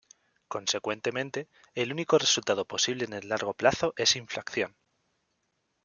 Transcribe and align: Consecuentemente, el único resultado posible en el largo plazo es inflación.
Consecuentemente, 0.47 1.47
el 1.75 1.91
único 1.93 2.17
resultado 2.17 2.65
posible 2.65 3.05
en 3.05 3.13
el 3.13 3.29
largo 3.29 3.53
plazo 3.53 3.93
es 3.97 4.15
inflación. 4.15 4.75